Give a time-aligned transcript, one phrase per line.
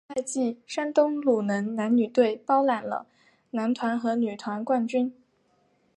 [0.07, 3.05] 本赛季山东鲁能男女队包揽了
[3.51, 5.13] 男团和女团冠军。